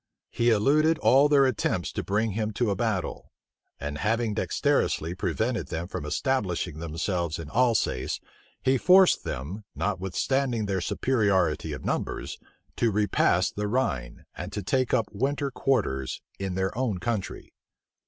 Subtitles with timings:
[0.31, 3.31] He eluded all their attempts to bring him to a battle.
[3.79, 8.19] And having dexterously prevented them from establishing themselves in Alsace,
[8.63, 12.39] he forced them, notwithstanding their superiority of numbers,
[12.77, 17.53] to repass the Rhine, and to take up winter quarters in their own country.